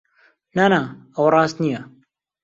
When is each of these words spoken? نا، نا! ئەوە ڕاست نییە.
نا، 0.59 0.65
نا! 0.73 0.79
ئەوە 1.15 1.29
ڕاست 1.33 1.57
نییە. 1.63 1.81